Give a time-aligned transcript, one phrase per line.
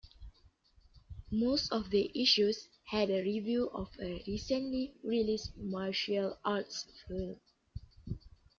[1.29, 7.39] Most of the issues had a review of a recently released martial arts film.